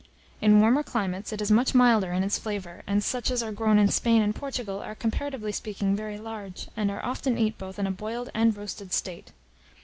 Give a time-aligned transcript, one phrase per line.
[0.41, 3.77] In warmer climates it is much milder in its flavour; and such as are grown
[3.77, 7.85] in Spain and Portugal, are, comparatively speaking, very large, and are often eaten both in
[7.85, 9.31] a boiled and roasted state.